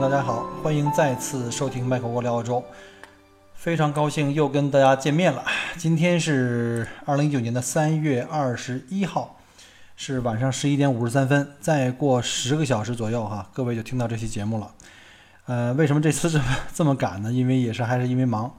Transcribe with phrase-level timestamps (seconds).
[0.00, 2.64] 大家好，欢迎再次收听麦克郭聊澳洲。
[3.52, 5.44] 非常高兴又跟大家见面了。
[5.76, 9.36] 今天是二零一九年的三月二十一号，
[9.96, 11.46] 是晚上十一点五十三分。
[11.60, 14.72] 再过十个小时左右哈，各位就听到这期节目了。
[15.44, 17.30] 呃，为什么这次这么 这么赶呢？
[17.30, 18.50] 因为也是还是因为忙。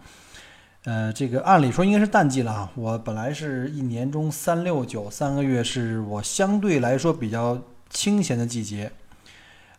[0.84, 2.70] 呃，这个按理说应该是淡季了啊。
[2.76, 8.92] 我本来是一年中三六九三个月是我相对来说比较清闲的季节。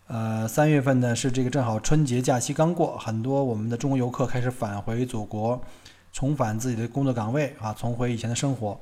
[0.07, 5.59] 呃，三月份呢是这个正好春节假期刚过，很多我们的中国游客开始返回祖国，
[6.11, 8.77] 重返自己的工作岗位啊，重回以前的生活。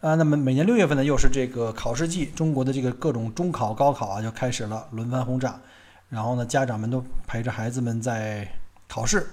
[0.00, 5.60] 啊，那么每年六月份呢又是这个考试季，中国的这个各种中考、高考啊就开始了轮番轰炸，
[6.08, 8.46] 然后呢家长们都陪着孩子们在
[8.88, 9.24] 考试，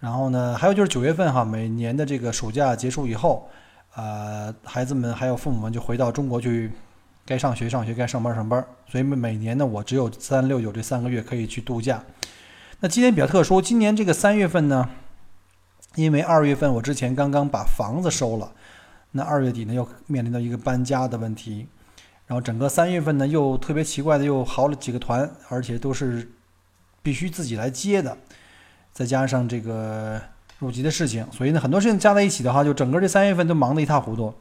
[0.00, 3.48] 然后呢还有就是九月份哈，每年的这个暑假结束以后，
[3.94, 6.72] 呃，孩子们还有父母们就回到中国去。
[7.30, 12.02] 该上学上学，该上班上班，所以每年呢，我只有三六九这三个月可以去度假。
[12.80, 14.90] 那今年比较特殊，今年这个三月份呢，
[15.94, 18.52] 因为二月份我之前刚刚把房子收了，
[19.12, 21.68] 那二月底呢又面临到一个搬家的问题，
[22.26, 26.32] 然后整个三月份呢又特别奇怪的又好了几个团，而且都是
[27.00, 28.18] 必须自己来接的，
[28.90, 30.20] 再加上这个
[30.58, 34.34] 入籍的事情，所以呢很多事情加在一起的话，就整个这三月份都忙得一塌糊涂。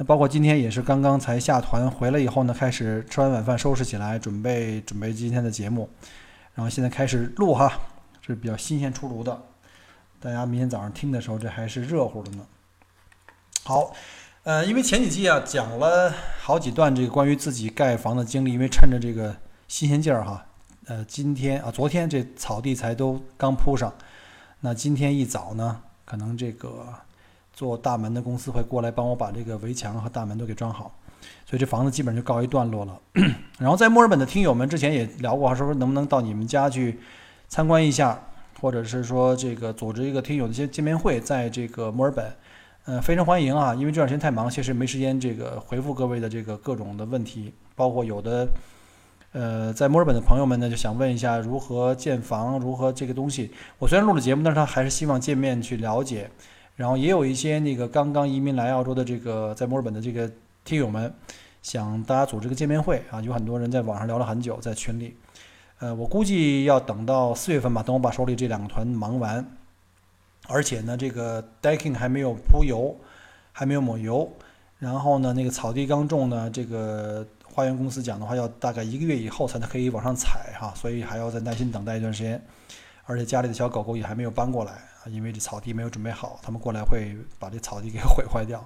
[0.00, 5.90] 那包括今天也是刚刚才下团回来以后呢，开始吃完晚饭收拾起来，准备准备今天的节目，
[6.54, 7.70] 然后现在开始录哈，
[8.22, 9.42] 是比较新鲜出炉的，
[10.18, 12.46] 大家明天早上听的时候这还是热乎的呢。
[13.62, 13.92] 好，
[14.44, 19.36] 呃，因为前几期啊讲了好几段这个关于自己盖房的经历，因为趁着这个
[19.68, 20.46] 新鲜劲儿哈，
[20.86, 23.92] 呃，今天啊昨天这草地才都刚铺上，
[24.60, 26.86] 那今天一早呢，可能这个。
[27.60, 30.90] 做大门的公司会过来帮我把这个围墙和大门都给装好，
[31.44, 32.98] 所以这房子基本上就告一段落了。
[33.60, 36.98] 然后在墨尔本的听友们之前也聊过，说能不能到你们家去
[37.48, 38.18] 参观一下，
[38.62, 42.32] 或者是说这个组织一个听友的一些见面会，在这个墨尔本，
[42.86, 43.74] 呃，非常欢迎啊！
[43.74, 48.48] 因为这段时间太忙，确实没时间这个回复各位的这个各种的问题，包括有的
[49.32, 53.50] 呃在墨尔本的朋友们呢就想问一下如何建房，如何这个东西。
[53.78, 56.30] 我虽然录了节目，但是他还是希望见面去了解。
[56.80, 60.32] 然后也有一些那个刚刚移民来澳洲的这个在墨尔本的这个
[60.64, 61.12] 听友们，
[61.60, 65.14] 想大家组织个见面会啊，有很多人在网上聊了很久，在群里，
[65.80, 69.46] 呃，我估计要等到四月份吧，等我把手里这两个团忙完，
[70.48, 72.96] 而且呢，这个 decking 还没有铺油，
[73.52, 74.32] 还没有抹油，
[74.78, 82.42] 然后呢，那个草地刚种呢，这个花园公司讲的话要大概一个月以后才能可以往上踩哈，所以还要再耐心等待一段时间，
[83.04, 84.78] 而且家里的小狗狗也还没有搬过来。
[85.02, 88.64] 啊，因为这草地没有准备好，他们过来会把这草地给 毁坏掉。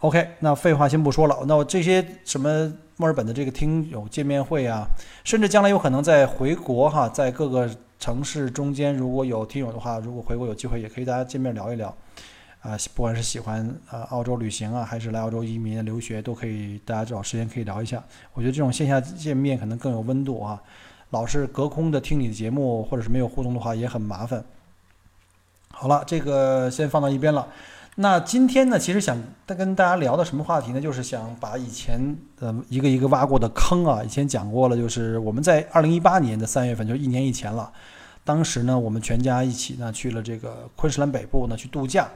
[0.00, 4.86] OK，那废话先不说了，那我这些什么墨尔本的这个听友见面会啊，
[5.24, 11.88] 甚至将来有可能在回国哈，在各个城市中间如果有听友的话，如果回国有机会，也可以大家见面聊一聊。
[12.60, 18.02] 啊，不管是喜欢呃澳洲旅行啊，还是来澳洲移民留学，都可以大家找时间可以聊一下。
[18.32, 20.62] 我觉得这种线下见面可能更有温度啊，
[21.10, 24.44] 老是隔空的听你的节目，或者是没有互动的话，也很麻烦。
[25.76, 27.46] 好了，这个先放到一边了。
[27.96, 30.80] 那今天呢，其实想跟大家聊的什么话题呢？
[30.80, 32.00] 就是想把以前
[32.38, 34.76] 的一个一个挖过的坑啊，以前讲过了。
[34.76, 37.70] 就是我们在二零一八年的三月份，就一年以前了。
[38.24, 42.08] 当时呢，我们全家一起呢去了这个昆士兰北部呢去度假，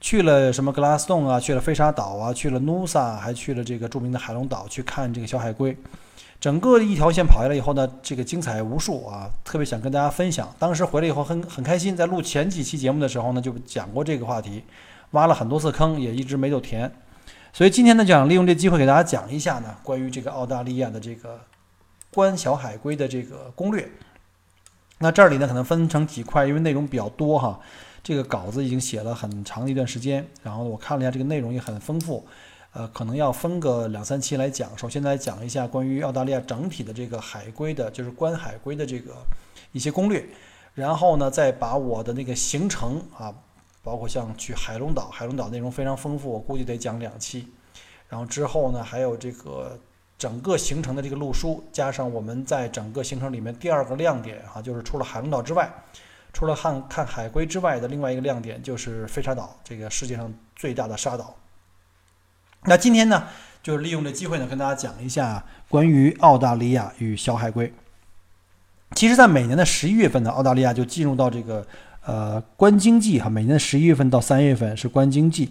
[0.00, 5.76] 去了什么格拉斯顿啊，去了飞沙岛啊，去了努萨，还去了这个著名的海龙岛去看这个小海龟。
[6.40, 10.48] 整个一条线跑下来以后呢，这个精彩无数啊，特别想跟大家分享。
[10.58, 14.64] 当时回来以后很很开心，在录前几期节目的时候呢，就讲过这个话题，
[15.10, 16.90] 挖了很多次坑，也一直没有填。
[17.52, 21.40] 所以今天呢，就想利用这机会给大家讲一下呢，关于这个澳大利亚的这个
[22.10, 23.86] 观小海龟的这个攻略。
[25.00, 27.60] 那这里呢，可能分成几块，因为内容比较多哈。
[28.02, 32.26] 这个稿子已经写了很长的一段时间，然后我看了一下，这个内容也很丰富。
[32.72, 34.76] 呃，可能要分个两三期来讲。
[34.78, 39.16] 首先来讲一下关于澳大利亚整体的这个海龟的，就是观海龟的这个
[39.72, 40.24] 一些攻略。
[40.72, 43.34] 然后呢，再把我的那个行程啊，
[43.82, 47.48] 包括像去海龙岛，海龙岛内容非常丰富，我估计得讲两期。
[48.08, 49.76] 然后之后呢，还有这个
[50.16, 55.68] 整个行程的这个路书，加上我们在整个行程里面第二个亮点啊，就是除了海龙岛之外，
[56.32, 61.34] 除了看看海龟之外的另外一个亮点就是飞沙岛，这个世界上最大的沙岛。
[62.66, 63.24] 那今天呢，
[63.62, 67.72] 就是利用这机会呢，跟大家讲一下关于澳大利亚与小海龟。
[68.94, 71.66] 其实，在每年的十一月份呢，澳大利亚就进入到这个
[72.04, 73.30] 呃观鲸季哈。
[73.30, 75.50] 每年的十一月份到三月份是观鲸季，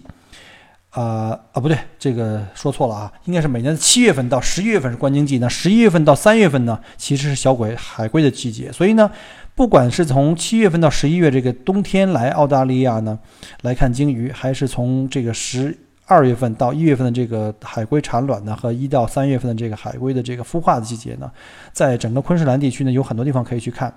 [0.90, 5.38] 啊啊不对，这个说错了啊，应该是每年的七月份到十一月份是观鲸季。
[5.38, 8.70] 那十一月份到三月份呢，其实是小鬼海龟的季节。
[8.70, 9.10] 所以呢，
[9.56, 13.18] 不管是从七月份到十一月这个冬天来澳大利亚呢
[13.62, 15.76] 来看鲸鱼，还是从这个十。
[16.10, 21.30] 二月份到一月份的这个海龟产卵呢，和一到三月份的这个海龟的这个孵化的季节呢，
[21.72, 23.94] 在整个昆士兰地区呢，有很多地方可以去看。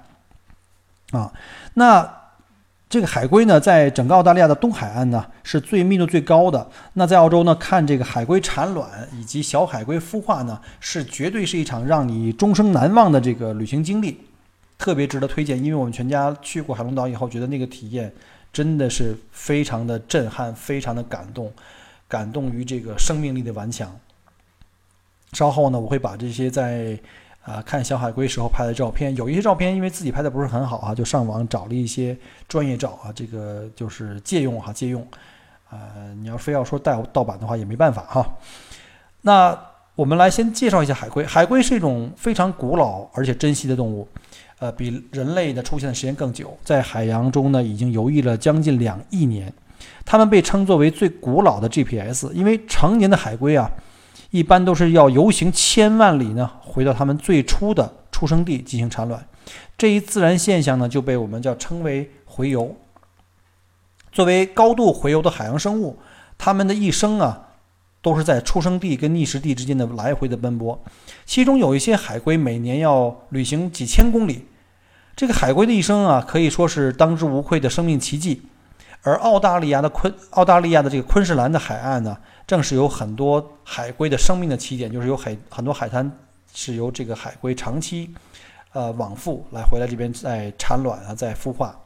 [1.10, 1.33] 啊，
[1.74, 2.07] 那
[2.88, 6.69] 这个海龟呢，在整个澳大利亚的东海岸呢，是最密度最高的。
[6.94, 14.19] 那在澳洲呢，看这个海龟产卵以及小海龟孵化呢，是绝对是一场让你终生难忘的这个旅行经历，
[14.77, 15.57] 特别值得推荐。
[15.57, 18.13] 因为我们全家去过海龙岛以后，觉得那个体验
[18.51, 21.51] 真的是非常的震撼，非常的感动。
[22.13, 23.92] 感动于这个生命力的顽强。
[25.31, 26.95] 稍后呢，我会把这些在
[27.42, 32.15] 啊看小海龟时候拍的照片，有一些照片因为自己拍的不是很好啊，就上网找了一些
[32.48, 35.04] 专业照啊，这个就是借用哈，借用。
[35.71, 38.31] 呃，你要非要说盗盗版的话也没办法哈。
[39.21, 39.60] 那
[39.95, 41.25] 我们来先介绍一下海龟。
[41.25, 44.07] 海龟是一种非常古老而且珍稀的动物，
[44.60, 49.51] 呃，比人类的出现的时间更久，在海洋中呢已经游弋了将近两亿年。
[50.06, 53.72] 它们被称作为最古老的 GPS，因为成年的海龟啊，
[54.32, 59.26] 一般都是要游行千万里呢，回到它们最初的出生地进行产卵。
[59.78, 62.76] 这一自然现象呢，就被我们叫称为洄游。
[64.12, 65.98] 作为高度洄游的海洋生物，
[66.38, 67.48] 它们的一生啊，
[68.02, 70.84] 都是在出生地跟觅食地之间的来回的奔波。
[71.26, 74.46] 其中有一些海龟每年要旅行几千公里。
[75.16, 78.44] 这个海龟的一生啊，可以说是当之无愧的生命奇迹。
[79.04, 82.18] 而澳大利亚的昆澳大利亚的这个昆士兰的海岸呢，
[82.48, 86.10] 正是有很多海龟的生命的起点，就是有海很多海滩
[86.54, 88.10] 是由这个海龟长期，
[88.72, 91.78] 呃往复来回来这边在产卵啊，在孵化。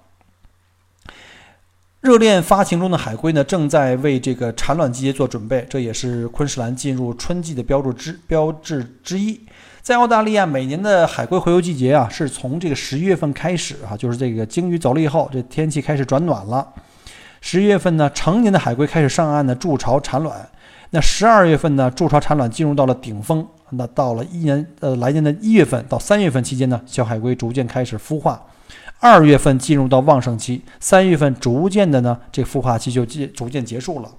[2.01, 9.41] 热恋发情中的海龟呢，正在为这个产卵季节做准备，这也是昆士兰进入春季的标注之标志之一。
[9.81, 16.71] 在澳大利亚，每年的海龟洄游季节啊，是从这个十一月份开始啊，就是这个鲸鱼走了以后，这天气开始转暖了。
[17.41, 20.49] 十一月份呢，成年的海龟开始上岸呢筑巢产卵。
[20.89, 23.45] 那十二月份呢，筑巢产卵进入到了顶峰。
[23.71, 28.41] 那到了一年呃来年的一月份到三月份期间呢，小海龟逐渐开始孵化。
[28.99, 34.09] 二月份进入到旺盛期，三月份逐渐的呢，这孵化期就渐逐渐结束了。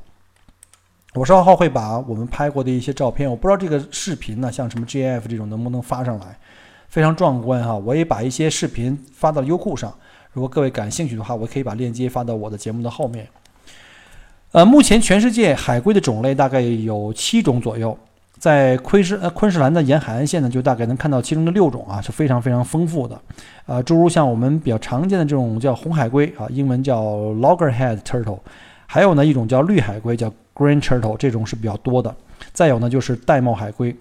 [1.15, 6.38] 我稍后会把我们拍过的一些照片，我不知道这个视频呢，像什么 G F 这种能不能发上来，
[6.88, 7.75] 非常壮观哈。
[7.75, 9.93] 我也把一些视频发到优酷上。
[10.38, 13.26] 如果各位感兴趣的话，我可以把链接发到我的节目的后面。
[14.52, 17.99] 呃，目前全世界海龟的种类大概有七种左右，
[18.38, 23.20] 在昆士呃昆士兰的沿海岸线呢，就大概能看到其中的六种啊，是非常非常丰富的。
[23.67, 28.38] 呃，诸如像我们比较常见的这种叫红海龟啊，英文叫 loggerhead turtle，
[28.87, 32.15] 还有呢一种叫绿海龟叫 green turtle，这种是比较多的。
[32.53, 33.96] 再有呢就是玳瑁海龟，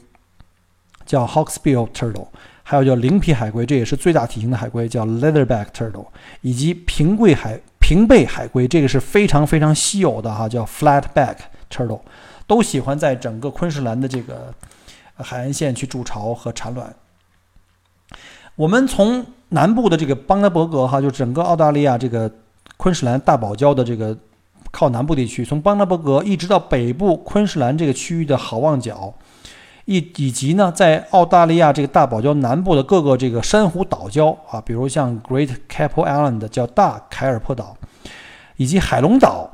[1.03, 2.27] 叫 hawksbill turtle。
[2.69, 6.05] 还有叫鳞皮海龟，这也是最大体型的海龟，叫 leatherback turtle，
[6.41, 11.37] 以及平贵海平背海龟，这个是非常非常稀有的哈，叫 flatback
[11.71, 12.01] turtle，
[12.45, 14.53] 都喜欢在整个昆士兰的这个
[15.15, 16.93] 海岸线去筑巢和产卵。
[18.57, 22.29] 我们从南部的这个邦德伯格哈，就整个澳大利亚这个
[22.75, 24.17] 昆士兰大堡礁的这个
[24.71, 29.13] 靠南部地区，从邦德伯格一直到北部昆士兰这个区域的好望角。
[29.87, 37.77] 以以及呢，在澳大利亚这个大堡礁南部的各个这个珊瑚岛礁啊，比如像 Great Keppel Island 叫大凯尔珀岛，
[38.57, 39.49] 以及海龙岛，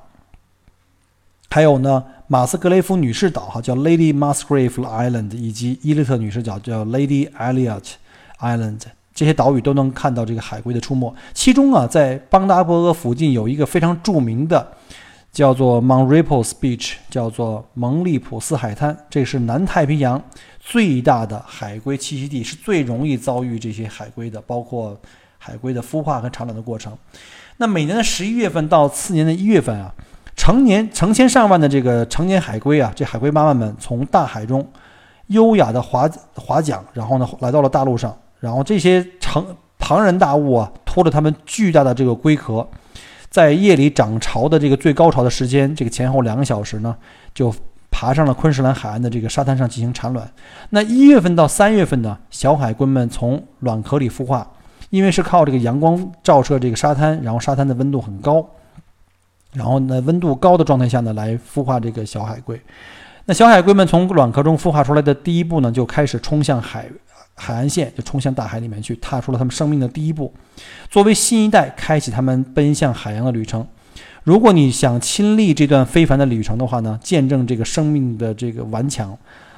[1.51, 7.91] 还有呢马斯格雷夫女士岛哈叫 Lady Musgrave Island，以及伊利特女士岛叫 Lady Elliot
[8.39, 8.79] Island，
[9.13, 11.13] 这些岛屿都能看到这个海龟的出没。
[11.35, 14.73] 其中啊，在邦达伯格附近有一个非常著名的。
[15.33, 20.21] 叫做 Mount Ripples Beach，叫做蒙利普斯海滩，这是南太平洋
[20.59, 24.95] 最大的海龟栖息地，是最容易遭遇这些海龟的，包括
[25.39, 26.95] 海龟的孵化和产卵的过程。
[27.57, 29.91] 那每年的十一月份到次年的一月份啊，
[30.35, 34.63] 成年成千上万的这个成年海龟啊，这海龟妈妈们从大海中
[35.27, 39.43] 优雅的划划桨，然后呢来到了大陆上，然后这些成
[39.79, 42.67] 庞然大物啊，拖着它们巨大的这个龟壳。
[43.33, 46.95] 在夜里涨潮的这个最高潮的时间，这个前后两个小时呢，
[47.33, 47.51] 就
[47.89, 50.31] 爬上了昆士兰海岸的这个沙滩上进行产卵。
[50.69, 54.47] 那一月份到三月份呢，小海龟们从卵壳里孵化，
[54.91, 58.47] 因为是靠这个阳光照射这个沙滩，然后沙滩的温度很高，
[59.53, 62.61] 然后呢温度高的状态下呢来孵化这个小海龟。
[63.25, 66.85] 那小海龟们从卵壳中孵化出来的第一步呢，就开始冲向海
[67.35, 70.33] 海岸线，就冲向大海里面去，踏出了他们生命的第一步，
[70.89, 73.67] 作为新一代开启他们奔向海洋的旅程。
[74.23, 79.17] 如果你想亲历这段非凡的旅程的话呢，见证这个生命的这个顽强，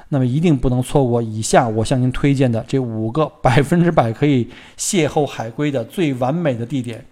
[0.10, 7.06] 那么一定不能错过以下我向您推荐的这五个百分之百可以邂逅海龟的最完美的地点。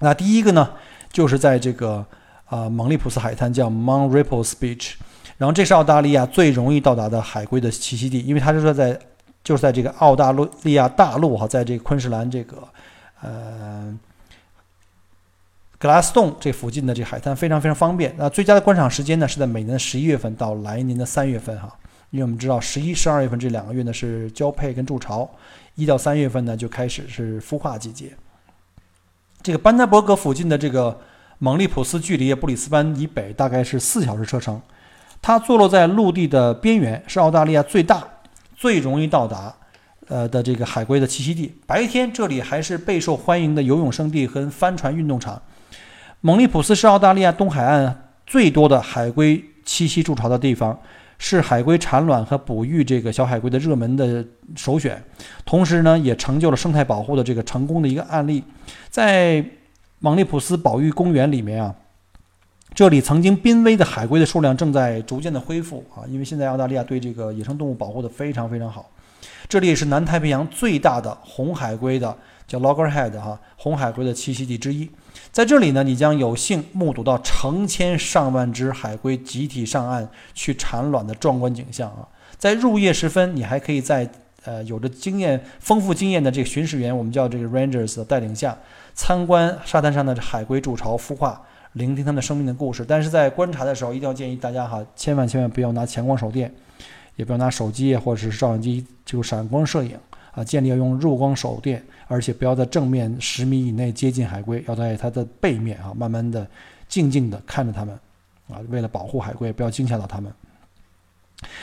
[0.00, 0.70] 那第一个呢，
[1.12, 2.04] 就是在这个
[2.46, 4.94] 啊蒙利普斯海滩，叫 Mount Ripples Beach，
[5.38, 8.98] 然后这是澳大利亚最容易到达的海龟的栖息地，因为它是说在
[9.46, 10.32] 就是在这个澳大
[10.64, 12.56] 利亚大陆哈，在这个昆士兰这个
[13.22, 13.96] 呃。
[15.78, 18.12] 格拉斯洞这附近的这海滩非常非常方便。
[18.16, 21.70] 那最佳的观赏时间呢，是在每年的十一月份到来年的三月份哈。
[22.10, 25.28] 因为我们知道十一、十二月份这两个月呢是交配跟筑巢，
[25.74, 28.16] 一到三月份呢就开始是孵化季节。
[29.42, 30.98] 这个班德伯格附近的这个
[31.38, 34.58] 蒙利普斯距离布里斯班以北大概是四小时车程，
[35.20, 38.02] 它坐落在陆地的边缘，是澳大利亚最大、
[38.56, 39.54] 最容易到达
[40.08, 41.54] 呃的这个海龟的栖息地。
[41.66, 45.40] 白天这里还是备受欢迎的游泳胜地和帆船运动场。
[46.22, 50.76] 蒙利普斯是澳大利亚东海岸最多的海龟栖息筑巢的地方，
[51.18, 54.24] 是海龟产卵和哺育这个小海龟的热门的
[54.56, 55.00] 首选。
[55.44, 58.42] 同时呢，也成就了生态保护的这个成功的一个案例。
[58.88, 59.44] 在
[59.98, 61.74] 蒙利普斯保育公园里面啊，
[62.76, 68.90] 这里曾经濒危的海龟的数量正在逐渐的恢复啊，因为现在澳大利亚对这个野生动物保护的非常非常好。
[69.48, 72.14] 这里也是南太平洋最大的红海龟的
[72.46, 74.90] 叫 Loggerhead 哈红海龟的栖息地之一。
[75.32, 82.06] 在这里呢，你将有幸目睹到成千上万只海龟集体上岸去产卵的壮观景象啊！
[82.36, 84.06] 在入夜时分，你还可以在
[84.44, 88.54] 呃有着经验丰富经验的这个巡视员，我们叫这个 rangers 的带领下，
[88.92, 91.40] 参观沙滩上的海龟筑巢孵化，
[91.76, 92.84] 聆听它们生命的故事。
[92.86, 96.52] 但是在观察的时候，一定要建议大家哈，千万千万不要拿强光手电，
[97.16, 99.96] 也不要拿手机或者是照相机就闪光摄影。
[100.32, 106.46] 啊，建议要用弱光手电，而且不要在正面十米以内接近海龟，要在它的背面啊，慢慢的、
[106.88, 107.98] 静静的看着它们，
[108.50, 110.30] 啊，为了保护海龟，不要惊吓到它们。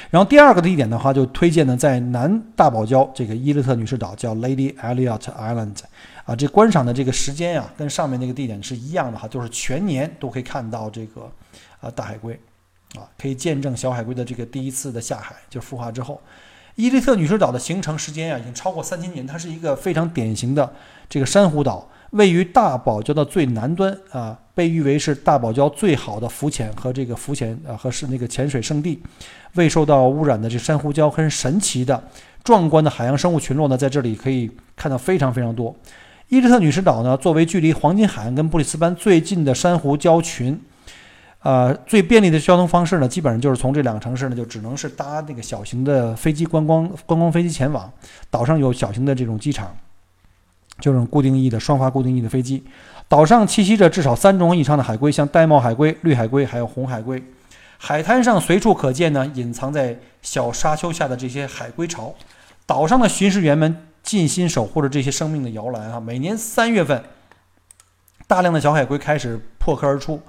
[0.09, 5.75] 然后第二个地点的话，就推荐呢，在南大堡礁这个伊勒特女士岛，叫 Lady Elliot Island，
[6.25, 11.29] 啊，这观赏的这个时间呀，跟上面那个地点是一样的哈，就是全年都可以看到这个
[11.81, 12.33] 啊大海龟，
[12.95, 16.21] 啊，可以见证小海龟的这个第一次的下海，就是孵化之后。
[16.75, 19.27] 伊利特女士岛的形成时间啊，已经超过三千年。
[19.27, 20.73] 它是一个非常典型的
[21.07, 28.99] 这个珊瑚岛，位于大堡礁的最南端啊，被誉为是大堡礁最好的浮潜和这个浮潜啊和是那个潜水圣地。
[29.53, 32.03] 未受到污染的这珊瑚礁和神奇的、
[32.43, 35.75] 壮观的海洋生物群落呢，在这里可以看到非常非常多。
[36.29, 40.59] 伊利特女士岛呢，作为距离黄金海岸跟布里斯班最近的珊瑚礁群。
[41.43, 47.91] 呃，最便利的交通方式呢，基本上就是从这两个城市呢，就只能是搭那个小型的飞机观光观光飞机前往。
[48.29, 49.75] 岛上有小型的这种机场，
[50.79, 52.63] 就是固定翼的双发固定翼的飞机。
[53.09, 57.21] 岛上栖息着至少三种以上的海龟，像玳瑁海龟、绿海龟，还有红海龟。
[57.77, 62.15] 海滩上随处可见呢，隐藏在小沙丘下的这些海龟巢。
[62.65, 65.99] 岛上的巡视员们尽心守护着这些生命的摇篮啊。
[65.99, 67.03] 每年三月份，
[68.27, 70.21] 大量的小海龟开始破壳而出。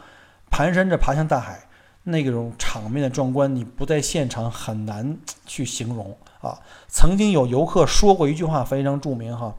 [0.50, 1.66] 蹒跚着爬向大海，
[2.04, 6.56] 那种场面的壮观，你不在现场很难去形容啊！
[6.86, 9.52] 曾经有游客说过一句话，非常著名哈，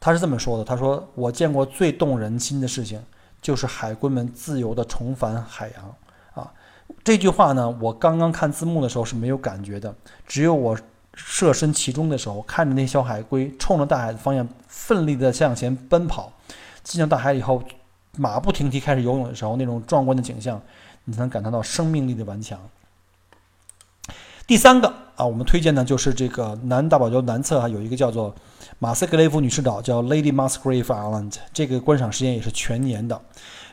[0.00, 3.00] 他是这么说的：“他说我见过最动人心的事情，
[3.40, 5.94] 就是海龟们自由地重返海洋。”
[6.34, 6.52] 啊，
[7.04, 9.94] 这句话呢，我刚刚看字幕的时候是没有感觉的，
[10.26, 10.76] 只有我
[11.26, 16.32] 设身其中的时候，看着那小海龟冲着大海的方向奋力地向前奔跑，
[16.82, 17.62] 进入大海以后。
[18.16, 20.60] 马不停蹄开始游泳的时候，那种壮观的景象，
[21.04, 22.58] 你才能感受到生命力的顽强。
[24.48, 28.34] 第三个啊，我们推荐的就是这个南大堡礁南侧啊，有一个叫做
[28.80, 31.36] 马斯格雷夫女士岛，叫 Lady Musgrave Island。
[31.52, 33.18] 这个观赏时间也是全年的。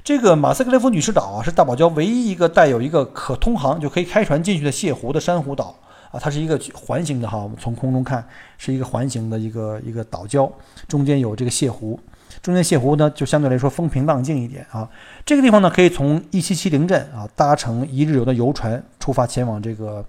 [0.04, 5.76] 这个马斯格雷夫女士岛啊，是大堡礁唯一一个带有一个可通航就可以开船进去的泻湖的珊瑚岛
[6.12, 6.20] 啊。
[6.20, 8.26] 它是一个环形的哈，我们从空中看
[8.58, 10.52] 是一个环形的一个一个岛礁，
[10.88, 12.00] 中间有这个泻湖。
[12.42, 14.88] 中间泻湖呢，就相对来说风平浪静一点啊。
[15.26, 20.06] 这个地方呢，可以从一七七零镇啊搭乘一日游的游船出发前往这个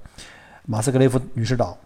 [0.66, 1.76] 马斯格雷夫女士岛。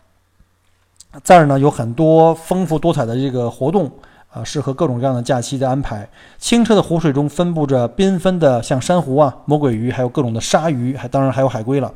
[1.22, 3.90] 这儿呢有很多丰富多彩的这个活动
[4.30, 6.08] 啊，适合各种各样的假期的安排。
[6.38, 11.92] 清澈的湖水中分布着缤纷的像珊瑚啊、魔鬼鱼，还有各种的鲨鱼，还当然还有海龟了。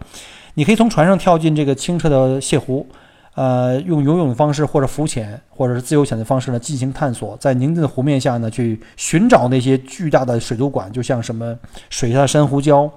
[0.58, 2.86] 你可以从船上跳进这个清澈的泻湖，
[3.34, 11.54] 呃，用游泳的方式或者浮潜或者是自由潜的方式呢进行探索，在宁静的湖面下呢去寻找那些巨大的水族馆，就像什么
[11.90, 12.90] 水下珊瑚礁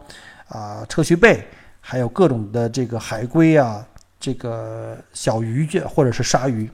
[0.48, 1.44] 啊、车须贝，
[1.82, 3.86] 还有各种的这个海龟啊、
[4.22, 6.70] 这个小鱼或者是鲨鱼。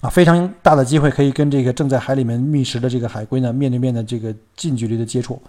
[0.00, 5.40] 啊，非常大的机会可以跟这个正在海里面觅食的这个海龟呢面对面的这个近距离的接触。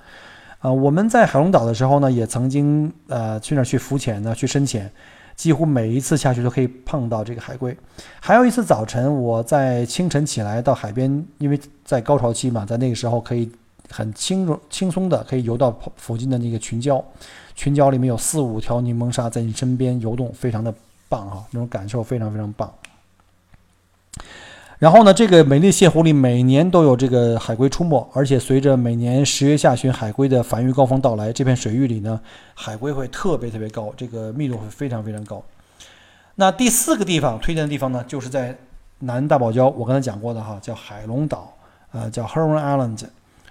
[0.59, 4.91] 啊，我们在海龙岛的时候呢，也曾经呃去那儿去浮潜呢，去深潜，
[5.35, 7.77] 几乎每一次下去都可以碰到这个海龟。
[8.19, 13.49] 还有一次早晨，我在清晨起来到海边，因为在高潮期嘛，在那个时候可以
[13.89, 17.03] 很轻松轻松的可以游到附近的那个群礁，
[17.53, 20.73] 群礁里面有四五条柠檬鲨在你身边游动，非常的
[21.07, 22.73] 棒啊，那种感受非常非常棒。
[24.79, 32.19] 然后呢，这个美丽泻湖里每年都有这个海龟出没，而且随着每年十月下旬海龟的繁育高峰到来，这片水域里呢，
[32.53, 35.43] 海龟会特别特别高，这个密度会非常非常高。
[36.35, 38.55] 那第四个地方推荐的地方呢，就是在
[38.99, 41.51] 南大堡礁，我刚才讲过的哈，叫海龙岛，
[41.91, 43.03] 呃，叫 Heron Island，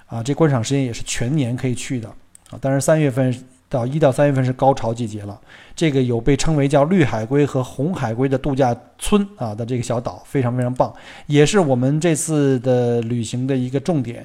[0.07, 2.09] 啊，这观赏时间也是全年可以去的
[2.51, 3.35] 啊，但是三月份。
[3.69, 5.41] 到一到三月份是高潮季节了，
[5.75, 10.95] 这个有被称为叫绿海龟和红海龟的度假村啊的这个小岛非常非常棒，
[11.27, 14.25] 也是我们这次的旅行的一个重点。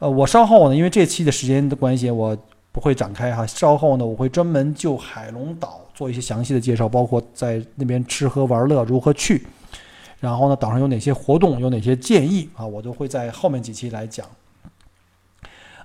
[0.00, 2.36] 呃，我稍后呢，因为这期的时间的关系，我
[2.72, 3.46] 不会展开哈。
[3.46, 9.46] 稍后呢，我会专门就海龙岛做一些详细的介绍，包括在那边吃喝玩乐如何去，
[10.18, 14.26] 然后呢，岛上有哪些活动，有哪些建议啊，我都会在后面几期来讲。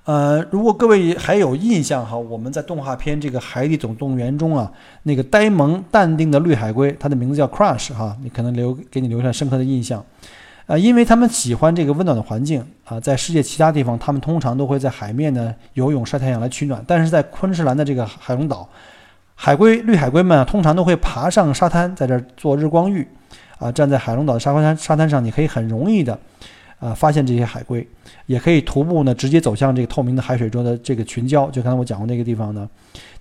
[0.06, 4.72] 呃，如果各位还有印象哈，我们在动画片这个《海底总动员》中啊，
[5.04, 10.04] 那个呆萌淡定的绿海龟，它的名字叫 Crush 哈，你可能留给你留下深刻的印象。
[10.66, 18.68] 呃，因为他们喜欢这个温暖的环境啊，在世界其他地方，他们通常都会在海面呢游泳晒太阳来取暖，但是在昆士兰的这个海龙岛，
[19.36, 23.08] 海龟绿海龟们啊，通常都会爬上沙滩，在这儿做日光浴
[23.60, 26.18] 啊，站在海龙岛的沙滩沙滩上，你可以很容易的。
[26.80, 27.86] 啊，发现这些海龟，
[28.26, 31.52] 也可以徒步呢，直接走向这个透明的海水中的这个群礁。
[31.52, 32.68] 就刚才我讲过那个地方呢，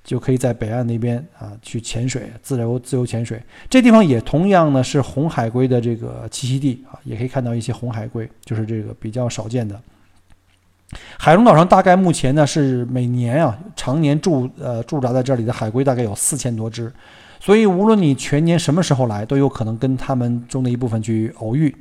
[0.05, 3.43] 就可以在北岸那边啊去潜水，自由自由潜水。
[3.69, 9.81] 这地方也同样呢是红海龟的这个栖息地啊，也可以看到一些红海龟，就是这个比较少见的。
[11.19, 16.91] 海龙岛上大概目前呢是每年啊常年驻呃驻扎在这里的海龟大概有四千多只，
[17.41, 21.75] 所以无论你全年什么时候来，都有可能跟它们中的一部分去偶遇。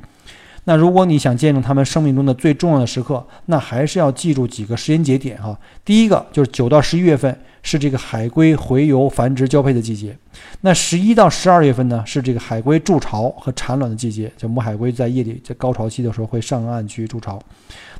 [0.69, 5.58] 那如果你想见证他们生命中的最重要的时刻，那还是要记住几个时间节点哈。
[5.86, 10.17] 第一个就是九到十一月份是这个海龟洄游繁殖交配的季节，
[10.60, 17.41] 那十一到十二月份呢是这个海龟筑巢和产卵的季节，就母海龟在夜里在高潮期的时候会上岸去筑巢。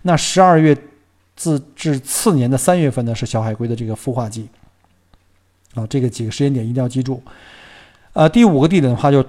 [0.02, 0.76] 那十二月
[1.38, 4.46] 自至次年的三月份呢是小海龟的这个孵化季。
[5.74, 7.24] 啊，这个几个时间点一定要记住。
[8.12, 9.26] 呃，第五个地点的话就。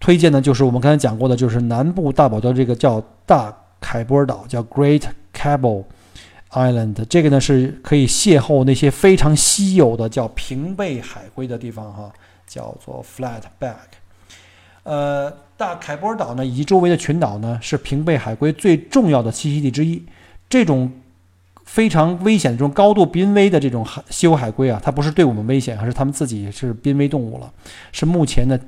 [0.00, 5.02] 推荐的就是我们刚才讲过的，就是南部大堡礁这个叫大凯波尔岛，叫 Great
[5.34, 5.84] Cable
[6.50, 7.04] Island。
[7.04, 12.10] 这个呢是可以邂逅那些非常稀有的叫平背海龟的地方，哈，
[12.46, 13.74] 叫做 Flatback。
[14.84, 20.02] 呃，大凯波尔岛呢以及周围的群岛呢是平背海龟最重要的栖息地之一。
[20.48, 20.90] 这种
[21.66, 27.52] 非常危险的这种高度濒危的这种海稀有海龟啊，它不是对我们危险，而是它们自己是濒危动物了，
[27.92, 28.58] 是目前的。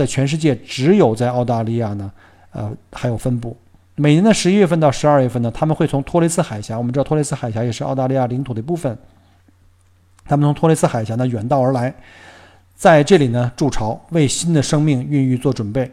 [0.00, 2.10] 在全世界只有在澳大利亚呢，
[2.52, 3.54] 呃，还有分布。
[3.96, 8.96] 每年的十一月份到十二月份呢，他们会从托雷斯海峡，我们知道托雷斯海峡也是澳大利亚领土的一部分。
[10.24, 11.94] 他们从托雷斯海峡呢远道而来，
[12.74, 15.92] 在这里呢筑巢，为新的生命孕育做准备。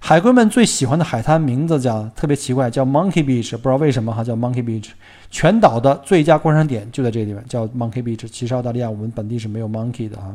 [0.00, 4.88] 海龟们最喜欢的海滩名字叫特别奇怪，叫 Monkey Beach，不知道为什么哈叫 Monkey Beach。
[5.30, 8.26] 全岛的最佳观赏点就在这个地方，叫 Monkey Beach。
[8.28, 10.34] 其实澳大利亚我们本地是没有 Monkey 的啊。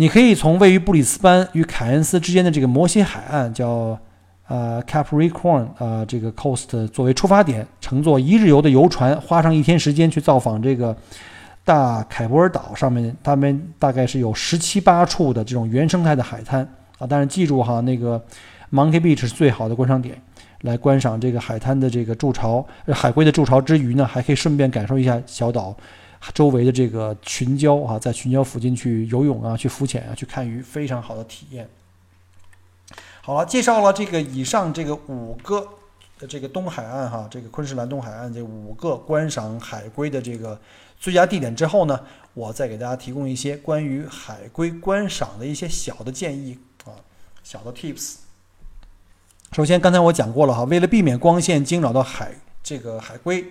[0.00, 3.98] 你可以从位于布里斯班与凯恩斯之间的这个摩西海岸，叫
[4.46, 10.96] 呃 Capricorn 啊这个 Coast 作为出发点，乘坐一日游的游船，花上一天时间去造访这个
[11.64, 16.60] 大凯博尔岛上面，他们大概是有十七八处的这种原生态的海滩
[16.98, 17.06] 啊。
[17.10, 18.22] 但是记住哈，那个
[18.70, 20.16] Monkey Beach 是最好的观赏点，
[20.60, 25.76] 来观赏这个海滩的这个筑巢，海龟的筑巢之余呢，还可以顺便感受一下小岛。
[26.34, 31.68] 周围的这个群礁啊，在群礁附近去游泳啊，去浮潜啊，去看鱼，非常好的体验。
[33.22, 35.66] 好了，介绍了这个以上这个五个
[36.18, 40.58] 的这个东海岸哈，这个昆士兰东海岸这五个观赏海龟的这个
[40.98, 42.00] 最佳地点之后呢，
[42.34, 46.96] 我再给大家提供一些关于海龟观赏的一些小的建议啊，
[47.44, 48.16] 小的 tips。
[49.52, 53.44] 首先，刚才我讲过了哈，为了避免光线惊扰到海这个海龟，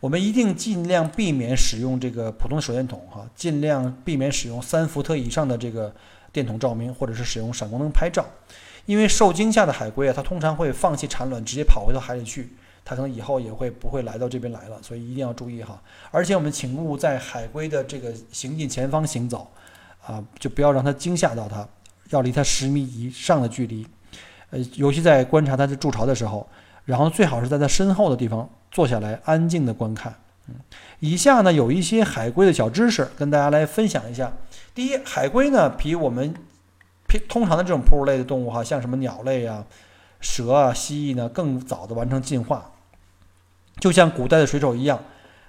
[0.00, 5.94] 我们一定尽量避免使用这个普通的手电筒哈，尽量避免使用三伏特以上的这个
[6.32, 8.24] 电筒照明，或者是使用闪光灯拍照。
[8.86, 12.50] 因为受惊吓的海龟啊，它通常会放弃产卵，直接跑回到海里去，
[12.82, 15.80] 它可能以后也会不会来到这边来了，所以一定要注意哈。
[16.10, 19.48] 而且我们请勿在海龟的这个行进前方行走，
[20.02, 21.68] 啊，就不要让它惊吓到它，
[22.08, 23.86] 要离它十米以上的距离。
[24.48, 26.48] 呃，尤其在观察它的筑巢的时候，
[26.84, 30.14] 然后最好是在它身后的地方坐下来，安静的观看。
[30.48, 30.54] 嗯，
[30.98, 34.32] 以下呢有一些海龟的小知识跟大家来分享一下。
[34.74, 36.34] 第一，海龟呢比我们
[37.28, 39.64] 通常的这种哺乳类的动物哈，像什么鸟类啊、
[40.20, 42.72] 蛇啊、蜥蜴呢，更早的完成进化。
[43.78, 45.02] 就像古代的水手一样，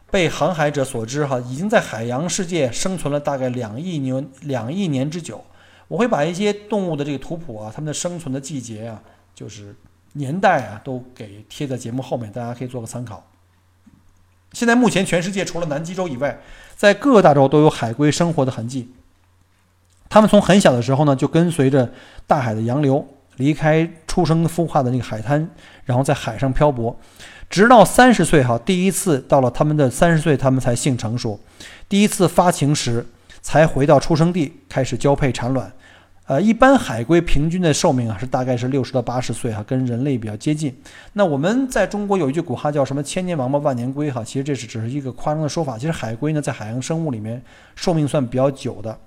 [0.10, 5.44] 被航海者所知哈，已经在海洋世界生存了大概两亿年两亿年之久。
[5.88, 9.02] 我会把一些动物的这个图谱啊，它们的生存的季节啊，
[9.36, 9.76] 就是
[10.14, 13.28] 年代啊，都给贴在节目后面，大家可以做个参考。
[14.54, 16.40] 现在目前全世界除了南极洲以外，
[16.76, 18.92] 在各大洲都有海龟生活的痕迹。
[20.10, 21.94] 它们从很小的时候呢，就跟随着
[22.28, 25.50] 大海的洋流，离开出生孵化的那个海滩，
[25.86, 27.00] 然后在海上漂泊，
[27.50, 31.40] 直到三十岁哈，第一次到了他们的三十岁，他们才性成熟，
[31.88, 33.06] 第一次发情时
[33.42, 35.72] 才回到出生地开始交配产卵。
[36.28, 40.74] 呃，一般海龟平均的寿命啊是大概是六十到八十岁哈，跟人类比较接近。
[41.14, 45.78] 那我们在中国有一句古话叫什么“千年王八万年龟”哈，其实这是只是一个夸张的说法。
[45.78, 47.42] 其实海龟呢，在海洋生物里面
[47.76, 48.98] 寿命算比较久的。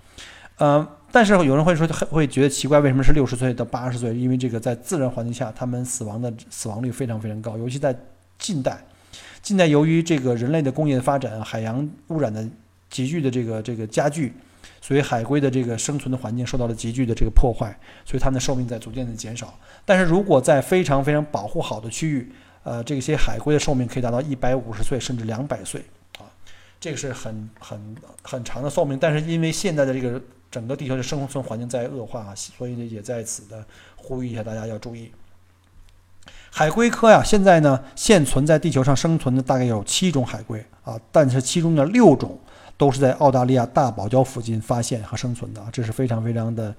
[0.58, 4.14] 呃，但是有人会说会觉得奇怪，为什么是六十岁到八十岁？
[4.14, 7.96] 因为这个在自然环境下，它们死亡的死亡率非常非常高，尤其在
[8.38, 8.76] 近代。
[9.40, 12.46] 近代由于这个人类的工业发展，海洋污染的
[12.90, 14.34] 急剧的这个这个加剧。
[14.86, 19.58] 所以海龟的这个生存的环境受到了急剧的这个破坏，所以它们的寿命在逐渐的减少。
[19.82, 22.30] 但是如果在非常非常保护好的区域，
[22.64, 25.82] 呃，这些海龟的寿命可以达到一百五十岁甚至两百岁
[26.18, 26.28] 啊，
[26.78, 28.98] 这个是很很很长的寿命。
[28.98, 30.20] 但是因为现在的这个
[30.50, 33.64] 整个地球的生存环境在恶化啊，所以呢也在此的
[33.96, 35.10] 呼吁一下大家要注意。
[36.50, 42.38] 海龟科呀，现在呢现存在地球上生存的大概有七种海龟啊，但是其中的六种。
[42.76, 46.74] 都是在澳大利亚大堡礁附近发现和生存的，这是非常非常的，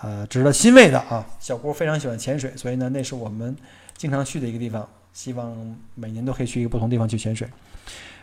[0.00, 1.26] 呃，值得欣慰的啊！
[1.38, 3.56] 小郭非常喜欢潜水，所以呢，那是我们
[3.96, 5.52] 经常去的一个地方，希望
[5.94, 7.48] 每年都可以去一个不同地方去潜水。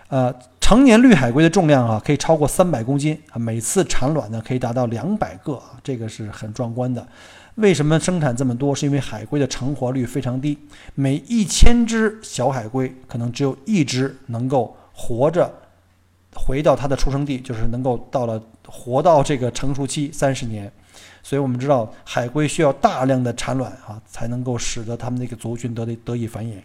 [0.09, 7.05] 呃，成年绿海龟的重量啊，可以超过三百公斤啊，每次产卵呢可以达到两百个啊，这个是很壮观的。
[7.55, 8.73] 为什么生产这么多？
[8.73, 10.57] 是因为海龟的成活率非常低，
[10.93, 15.51] 每一千只小海龟可能只有一只能够活着。
[16.37, 20.71] 回到它的出生地，就是能够到了活到这个成熟期三十年，
[21.23, 26.57] 所以我们知道海龟需要大量的产卵啊，才能够使得它们那个族群得得得以繁衍。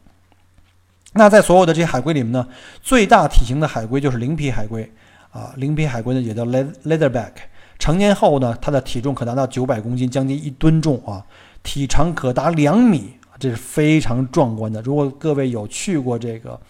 [1.15, 2.47] 那在所有的这些海龟里面呢，
[2.83, 4.89] 最大体型的海龟就是鳞皮海龟
[5.31, 7.33] 啊，鳞皮海龟呢也叫 leatherback，
[7.79, 11.25] 成年后呢，它的体重可达到九百公斤，将近一吨重啊，
[11.63, 14.83] 体长可达两米，这是非常壮观的。
[14.83, 16.61] 如果各位有去过这个。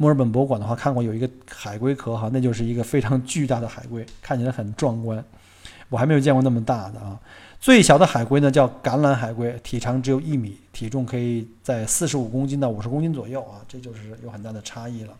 [0.00, 5.22] 墨尔本博物馆的话，看过有一个海龟壳哈，那就是一个非常巨大的海龟， 看起来很壮观。
[5.90, 7.20] 我还没有见过那么大的啊。
[7.60, 15.12] 最小的海龟呢叫橄榄海龟，体长只有一米，体重可以在四十五公斤到五十公斤左右啊，这就是有很大的差异了。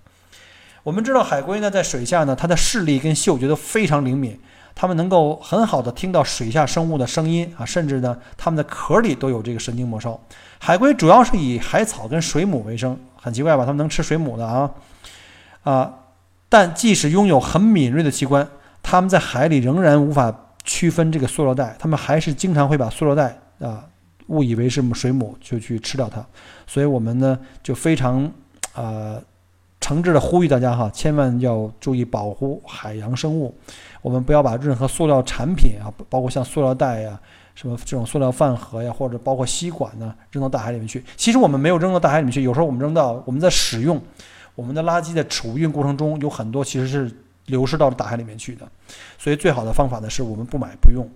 [0.83, 4.40] 我们知道海龟呢在水下呢，它的视力跟嗅觉都非常灵敏，
[4.75, 10.19] 它们能够很好的听到水下生物的声音啊，甚至呢它们的壳里都有这个神经末梢。
[10.59, 12.99] 海龟主要是以海草跟水母为生。
[13.21, 13.67] 很奇怪吧？
[13.67, 14.71] 它们能吃水母的啊
[15.63, 15.95] 啊！
[16.49, 18.49] 但即使拥有很敏锐的器官，
[18.83, 21.77] 它们在海里仍然无法区分这个塑料袋。
[21.79, 23.85] 它们还是经常会把塑料袋啊
[24.29, 26.25] 误以为是水母，就去吃掉它。
[26.67, 28.29] 所以我们呢就非常
[28.75, 29.23] 呃
[29.81, 33.55] 诚挚的呼吁大家哈，千万要注意保护海洋生物。
[34.03, 37.21] 我们不要把任何塑料产品啊，包括像塑料袋呀。
[37.55, 41.05] 什么这种塑料饭盒呀，或者包括吸管呢，扔到大海里面去。
[41.17, 44.01] 其实我们没有扔到大海里面去，有时候我们扔到我们在使用
[44.55, 47.11] 我们的垃圾的储运过程中，有很多其实是
[47.47, 48.67] 流失到了大海里面去的。
[49.19, 51.07] 所以最好的方法呢，是我们不买不用。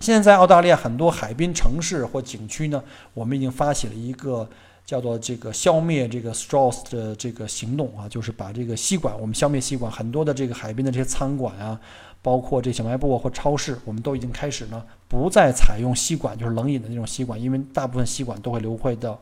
[0.00, 4.48] 现在在澳大利亚很多海滨城市或景区呢，我们已经发起了一个
[4.86, 11.78] 叫做这个消灭这个 straws 的这个行动啊，就是把这个吸管，我们消灭吸管，很多的这个海滨的这些餐馆啊。
[12.24, 14.80] 包括这小卖部或超市，我们都已经开始呢，
[15.12, 19.20] 不再采用吸管，就是冷饮的那种吸管，因为大部分吸管都会流会到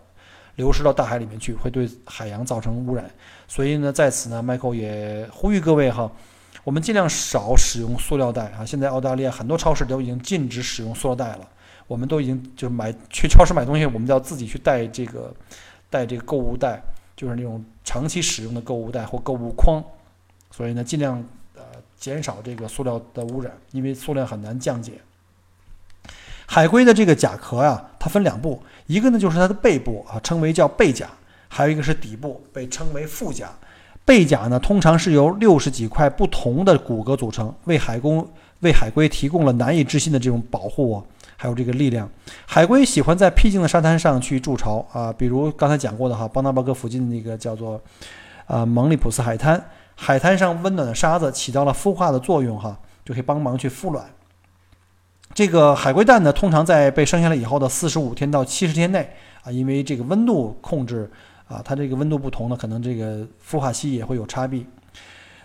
[0.55, 3.11] 流失到大海里面去，会对海洋造成污染。
[3.48, 6.09] 所以呢，在此呢，Michael 也呼吁各位哈，
[6.62, 8.64] 我们尽量少使用塑料袋啊。
[8.64, 11.48] 现在澳大利亚很多超市都已经禁止使用塑料袋了。
[11.88, 15.35] 我们都已经就是买去超市买东西，我们都要自己去带这个
[15.90, 16.81] 带这个购物袋，
[17.16, 19.83] 就是那种长期使用的购物袋或购物筐。
[20.53, 21.20] 所以呢，尽量
[21.57, 21.62] 呃
[21.96, 25.00] 减少这个塑料的污染，因为塑料很难降解。
[26.52, 31.06] 海龟的这个甲壳呀，它分两部，一个呢就是它的背部啊，称为叫背甲，
[31.46, 33.48] 还有一个是底部，被称为腹甲。
[34.04, 38.28] 背甲呢，通常是由六十几块不同的骨骼组成，为海公
[38.62, 41.04] 为海龟提供了难以置信的这种保护啊，
[41.36, 42.10] 还有这个力量。
[42.46, 47.80] 海龟喜欢在僻静的沙滩上去筑巢啊，比如刚才讲过的哈，邦纳巴哥附近的那个叫做
[48.46, 54.04] 啊蒙利普斯海滩，海滩上温暖的沙子起到了孵化的作用哈，就可以帮忙去孵卵。
[55.32, 59.08] 这个海龟蛋呢，通常在被生下来以后的四十五天到七十天内
[59.44, 61.08] 啊，因为这个温度控制
[61.46, 64.62] 啊，它这个温度不同呢，可能这个孵化期也会有差别。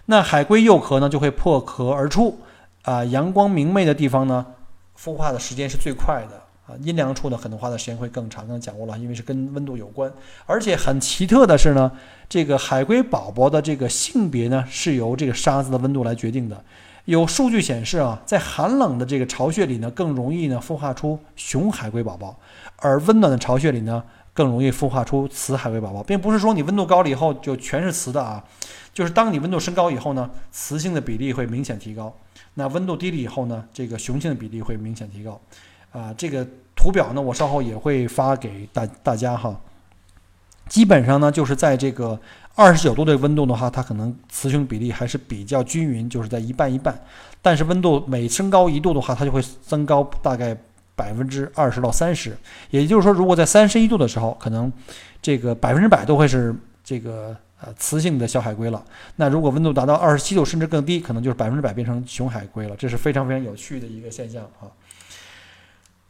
[0.07, 2.39] 那海龟幼壳呢，就会破壳而出
[2.81, 4.45] 啊，阳光明媚的地方呢，
[4.99, 8.47] 孵化的时间是最快的啊，阴凉处呢，可能花的时间会更长。
[8.47, 10.11] 刚才讲过了，因为是跟温度有关。
[10.47, 11.91] 而且很奇特的是呢，
[12.27, 16.63] 这个海龟宝宝的这个性别呢，是由这个沙子的温度来决定的。
[17.05, 22.37] 有数据显示啊，在寒冷的这个巢穴里呢，更容易呢孵化出雄海龟宝宝，
[22.77, 28.43] 而温暖的巢穴里呢，更容易孵化出雌海龟宝宝，并不是说你温度高了以后就全是雌的啊，
[28.91, 32.11] 就是当你温度升高以后呢，雌性的比例会明显提高，
[32.55, 35.39] 那温度低了以后呢，这个雄性的比例会明显提高，
[35.91, 39.55] 啊，这个图表呢，我稍后也会发给大大家哈，
[40.67, 42.19] 基本上呢，就是在这个。
[42.55, 46.97] 二十九度的温度的话，它可能雌雄比例还是比较均匀，就是在一半一半。
[47.41, 50.57] 但是温度每升高一度的话，它就会增高大概
[50.95, 52.35] 百分之二十到三十。
[52.69, 54.71] 也就是说，如果在三十一度的时候，可能
[55.21, 58.83] 这个百分之百都会是这个呃雌性的小海龟了。
[59.17, 62.75] 那如果温度达到二十七度甚至更低，可能就是百分之百变成雄海龟了。
[62.77, 64.71] 这是非常非常有趣的一个现象啊。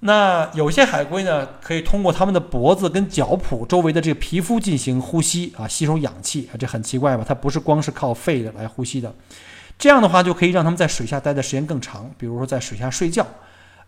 [0.05, 7.25] 那有些海龟呢，可以通过它们的脖子跟脚蹼周围的这个皮肤进行呼吸啊，吸收氧气啊，这很奇怪吧？
[7.27, 9.11] 它不是光是靠肺的来呼吸的。
[9.79, 13.25] 这样的话就可以让它们在水下待的时间更长，比如说在水下睡觉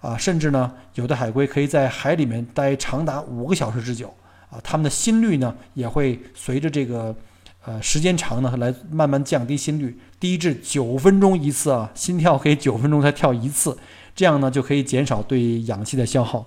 [0.01, 4.11] 啊，甚至呢，有的海龟可以在海里面待长达五个小时之久
[4.49, 4.57] 啊。
[4.63, 7.15] 它们的心率呢，也会随着这个
[7.63, 13.77] 呃时间长呢，来慢慢降低心率，低至九分钟一次啊，心跳可以九分钟才跳一次。
[14.17, 16.43] 这样呢，就可以减少对氧气的消耗。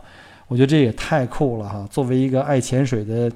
[0.49, 1.87] 我觉得这也太酷了哈！
[1.89, 3.31] 作为一个爱潜水的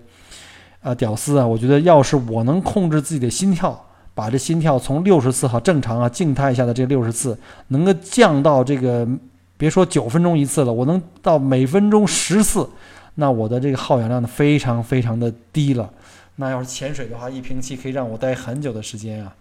[0.82, 9.08] 啊屌丝啊，我觉得要是我能控制自己的心跳，把这心跳从六十次哈正常啊静态下的这六十次，能够降到这个
[9.56, 12.68] 别说九分钟一次了，我能到每分钟十次，
[13.14, 15.88] 那我的这个耗氧量呢非常非常的低了。
[16.34, 19.32] 那要是潜水的话，一瓶气可以让我待很久的时间啊！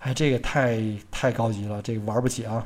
[0.00, 0.78] 哎，这个太
[1.10, 2.62] 太高级了，这个玩不起啊！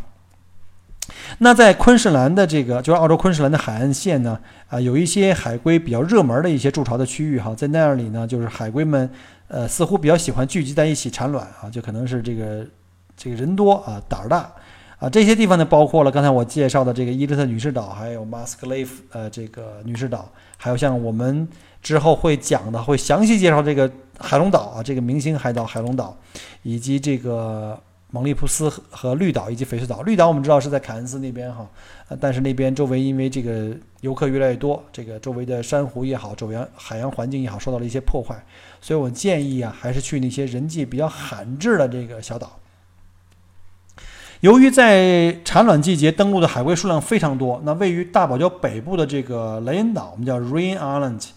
[1.38, 9.08] 那在昆士兰的这个，就是澳洲昆士兰的海岸线呢，啊，有一些海龟比较热门的一些筑巢的区域哈，在那里呢，就是海龟们，
[9.48, 12.66] 呃，似乎比较喜欢聚集在一起产卵啊，就可能是这个
[13.16, 14.52] 这个人多啊，胆儿大
[14.98, 21.48] 啊，这些地方呢，包括了刚才我介绍的这个伊丽特女士岛，还有马斯克雷夫呃这个女士岛，还有像我们
[21.82, 26.16] 之后会讲的，会详细介绍这个海龙岛啊，这个明星海岛海龙岛，
[26.62, 27.78] 以及这个。
[28.14, 31.66] 蒙利普斯和绿岛以及翡翠岛，绿岛我们知道是在凯恩斯那边哈，
[32.20, 38.44] 但是那边周围因为这个游客越来越多，这个周围的珊瑚也好，周围海洋环境也好，受到了一些破坏，
[38.82, 42.58] 所以我建议啊，还是去那些人迹比较罕至的这个小岛。
[44.40, 51.28] 由于在产卵季节登陆的海龟数量非常多，那位于大堡礁北部的这个雷恩岛，我们叫 Rain Island，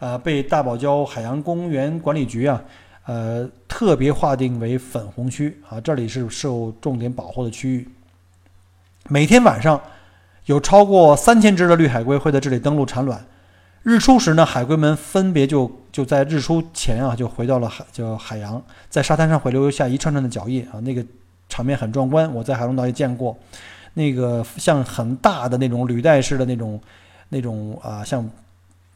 [0.00, 2.60] 呃，被大堡礁海洋公园管理局啊。
[3.06, 7.86] 呃，特别划定为粉红区啊，这里是受重点保护的区域。
[9.08, 9.78] 每天晚上，
[10.46, 13.22] 有超过三千只的绿海龟会在这里登陆产卵。
[13.82, 21.04] 日出时呢，海龟们分别就就在日出前啊，就回到了海，叫海洋，在沙滩上会留下一串串的脚印啊，那个
[21.50, 22.32] 场面很壮观。
[22.32, 23.36] 我在海龙岛也见过，
[23.92, 26.80] 那个像很大的那种履带式的那种
[27.28, 28.26] 那种啊，像。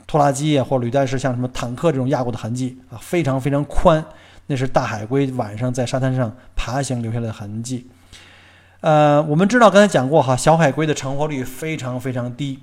[0.09, 4.03] 拖拉机啊，或履带式像什么坦克这种压过的痕迹啊，非常非常宽，
[4.47, 7.87] 那是大海龟晚上在沙滩上爬行留下的痕迹。
[8.81, 12.61] 呃，我们知道刚才讲过哈，小海龟的成活率非常非常低，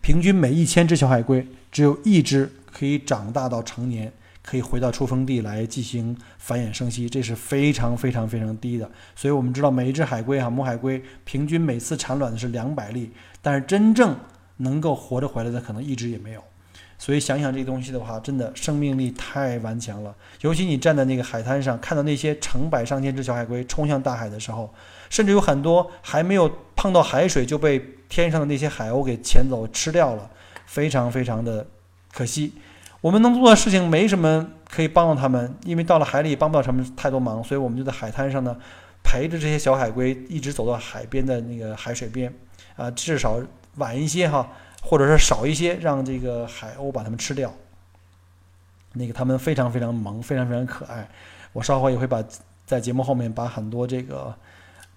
[0.00, 8.90] 平均每一千只小海龟只有一只可以长大到成年，可以回到出生地来进行繁衍生息，这是非常非常非常低的。
[9.14, 14.16] 所以我们知道每一只海龟哈，母海龟平均每次产卵的是两百粒，但是真正
[14.58, 16.42] 能够活着回来的可能一直也没有，
[16.98, 20.14] 所以想想这东西的话，真的生命力太顽强了。
[20.42, 24.72] 尤其你站在那个海滩上，看到那些成百上千只小海龟冲向大海的时候，
[25.10, 30.30] 甚至有很多还没有碰到海水就被天上的那些海鸥给牵走吃掉了，
[30.66, 31.66] 非常非常的
[32.12, 32.52] 可惜。
[33.00, 38.56] 我们能做的事情没什么可以帮到他们，因为到了海里帮不了他们太多忙，所以我们就在海滩上呢，
[39.04, 42.34] 陪着这些小海龟一直走到海边的那个海水边，
[42.74, 43.40] 啊，至少
[43.78, 44.48] 晚一些哈，
[44.82, 47.52] 或者是少一些，让这个海鸥把它们吃掉。
[48.92, 51.08] 那个它们非常非常萌，非常非常可爱。
[51.52, 52.22] 我稍后也会把
[52.66, 54.34] 在节目后面把很多这个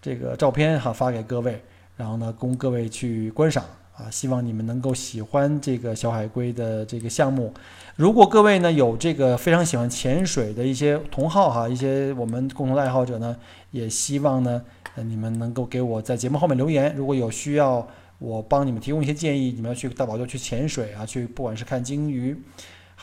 [0.02, 1.62] 这个照片哈发给各位，
[1.98, 3.64] 然后呢供各位去观赏。
[3.98, 7.54] 啊，希望你们能够喜欢这个小海龟的这个项目。
[7.98, 13.36] 如果各位呢有这个非常喜欢潜水的一些同好哈，一些我们共同的爱好者呢，
[13.72, 14.64] 也希望呢，
[14.96, 16.96] 你们能够给我在节目后面留言。
[16.96, 17.86] 如果有需要，
[18.22, 22.38] 我帮你们提供一些建议，你们要去大堡礁去潜水啊，去不管是看鲸鱼。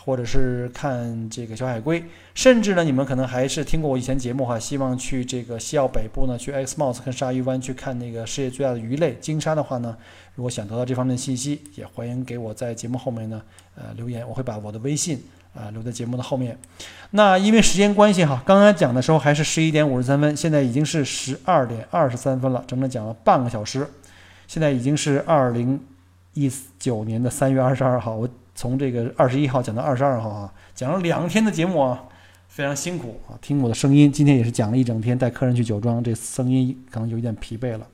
[0.04, 2.02] 或者是看这个小海龟，
[2.32, 9.94] 甚至呢，你们可能还是听过我以前节目哈，希望去这个西澳北部呢，去 X Mouse 跟鲨鱼湾去看那个世界最大的鱼类鲸鲨的话呢，
[10.36, 13.42] 如果想得到这方面的信息，也欢迎给我在节目后面呢，
[13.74, 15.20] 呃，留言，我会把我的微信
[15.52, 16.56] 啊留在节目的后面。
[17.10, 23.86] 那因为时间关系哈，刚刚讲的时候还是十一点五十三分，现在已经是十二点二十三分了，整整讲了半个小时，
[24.48, 25.78] 现在已经是二零
[26.34, 28.28] 一九年的三月二十二号，我。
[28.60, 32.02] 从这个二十一号讲到二十二号啊，讲了两天的节目啊，
[32.48, 33.38] 非常辛苦啊。
[33.40, 37.86] 听我的声音，今天也是讲了一整天，带客人去酒庄，这声音可能有一点疲惫了。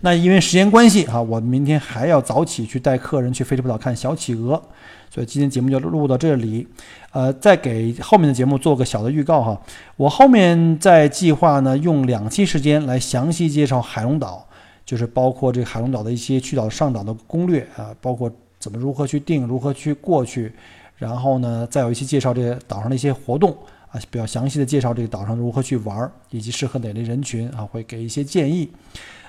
[0.00, 4.60] 那因为时间关系啊，我明天还要早起去带客人去飞驰不岛看小企鹅，
[5.08, 6.66] 所以今天节目就录到这里。
[7.12, 9.62] 呃，再给后面的节目做个小的预告哈，
[9.96, 14.48] 我后面在计划呢，用两期时间来详细介绍海龙岛，
[14.86, 18.30] 就是包括这个海龙岛的一些去岛上岛的攻略啊，包括。
[18.60, 20.50] 怎么如何去定，如何去过去，
[20.96, 23.54] 然后呢，再有一些介绍这个岛上的一些活动
[23.90, 28.70] 啊，比较详细的介绍这个岛上如何去玩，以及适合哪类人群啊，会给一些建议。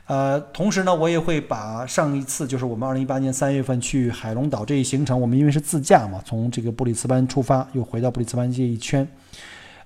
[0.07, 9.05] 呃，同时呢，我也会把上一次就是我们二零一八年三月份去海龙岛这一行程，我们因为是自驾嘛，从这个布里斯班出发，又回到布里斯班这一圈，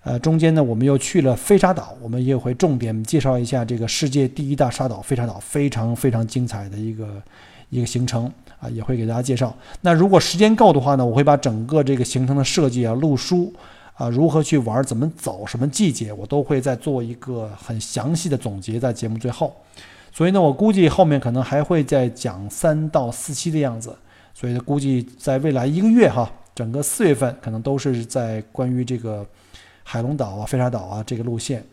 [0.04, 7.08] 呃，中间呢，我们又去了飞沙岛，我们也会重点介绍一下这个世界第一大沙岛飞沙岛，非常非常精彩的一个
[7.70, 8.32] 一个行程。
[8.62, 9.56] 啊，也会给大家介绍。
[9.80, 13.54] 那如果时间够的话呢，我会把整个这个行程的设计啊、路书
[13.94, 19.56] 啊、如何去玩、怎么走、什么季节，我都会再做一个很详细的总结在节目最后。
[20.12, 23.96] 所以呢，我估计后面可能还会再讲三到四期的样子。
[24.34, 29.26] 所以呢估计在未来一个月哈，整个四月份可能都是在关于这个
[29.92, 31.66] 海龙岛啊、飞沙岛啊这个路线。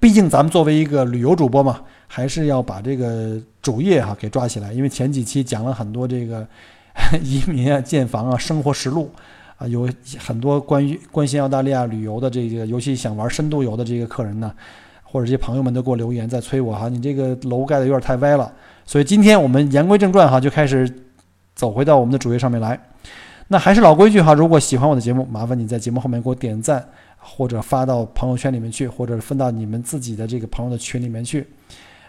[0.00, 4.72] 毕竟咱们作为一个旅游主播嘛，还是要把这个主业哈给抓起来。
[4.72, 6.46] 因为前几期讲了很多这个
[7.20, 9.10] 移民啊、建房啊、生活实录
[9.56, 14.54] 啊，有很多关于关心澳大利亚旅游的这个，尤其想玩深度游的这个客人呢，
[15.02, 18.52] 或者这些朋友们都给我留言在催我哈，你这个楼盖的有点太歪了。
[18.86, 20.88] 所以今天我们言归正传哈，就开始
[21.56, 22.78] 走回到我们的主页上面来。
[23.52, 26.88] 那还是老规矩哈，如果喜欢我的节目，麻烦你在节目后面给我点赞。
[27.22, 31.46] 或者发到朋友圈里面去，或者分到你们自己的这个朋友的群里面去，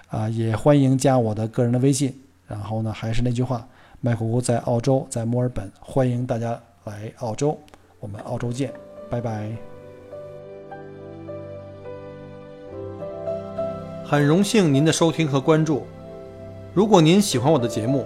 [0.08, 2.18] 啊，也欢迎加我的个人的微信。
[2.48, 3.68] 然后呢，还是那句话，
[4.00, 7.60] 麦虎虎在澳洲，在墨尔本，欢迎大家来澳洲，
[8.00, 8.72] 我们澳洲见，
[9.10, 9.52] 拜拜。
[14.06, 15.86] 很荣幸您的收听和关注，
[16.74, 18.06] 如果您喜欢我的节目，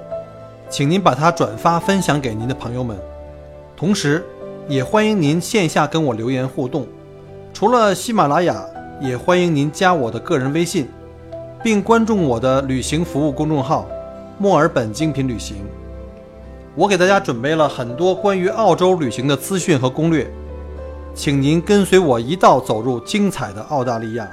[0.72, 2.98] 请您把它转发分享给您的朋友们，
[3.76, 4.24] 同时。
[4.68, 6.88] 也欢迎您线下跟我留言互动，
[7.54, 8.66] 除了喜马拉雅，
[9.00, 10.88] 也欢迎您加我的个人微信，
[11.64, 13.88] 并关注我的旅行服务公众号
[14.42, 15.58] “墨尔本精品旅行”。
[16.74, 20.28] 我给大家准备了很多关于澳洲旅行的资讯和攻略，
[21.14, 24.28] 请您跟随我一道走入精彩的澳大利亚。